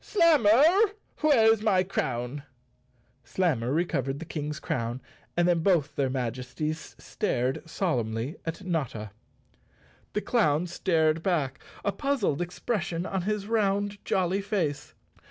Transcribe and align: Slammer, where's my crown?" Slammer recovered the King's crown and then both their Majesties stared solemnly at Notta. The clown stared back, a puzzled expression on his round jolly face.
Slammer, 0.03 0.63
where's 1.19 1.61
my 1.61 1.83
crown?" 1.83 2.41
Slammer 3.35 3.71
recovered 3.71 4.17
the 4.17 4.25
King's 4.25 4.59
crown 4.59 4.99
and 5.37 5.47
then 5.47 5.59
both 5.59 5.95
their 5.95 6.09
Majesties 6.09 6.95
stared 6.97 7.61
solemnly 7.69 8.37
at 8.43 8.63
Notta. 8.63 9.11
The 10.13 10.21
clown 10.21 10.65
stared 10.65 11.21
back, 11.21 11.63
a 11.85 11.91
puzzled 11.91 12.41
expression 12.41 13.05
on 13.05 13.21
his 13.21 13.45
round 13.45 14.03
jolly 14.03 14.41
face. 14.41 14.95